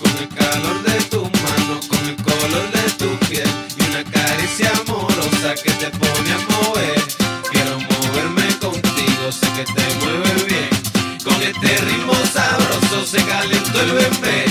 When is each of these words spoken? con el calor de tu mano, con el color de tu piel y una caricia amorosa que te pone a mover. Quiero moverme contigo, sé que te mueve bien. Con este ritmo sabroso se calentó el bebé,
con 0.00 0.10
el 0.18 0.28
calor 0.28 0.82
de 0.82 1.00
tu 1.04 1.22
mano, 1.22 1.80
con 1.88 2.08
el 2.08 2.16
color 2.16 2.70
de 2.72 2.90
tu 2.98 3.26
piel 3.26 3.48
y 3.78 3.82
una 3.90 4.04
caricia 4.04 4.70
amorosa 4.80 5.54
que 5.54 5.70
te 5.72 5.90
pone 5.90 6.32
a 6.32 6.38
mover. 6.50 7.02
Quiero 7.50 7.78
moverme 7.78 8.46
contigo, 8.58 9.30
sé 9.30 9.46
que 9.56 9.64
te 9.64 9.84
mueve 10.00 10.44
bien. 10.48 11.18
Con 11.24 11.40
este 11.42 11.76
ritmo 11.84 12.14
sabroso 12.32 13.06
se 13.06 13.24
calentó 13.24 13.80
el 13.80 13.92
bebé, 13.92 14.45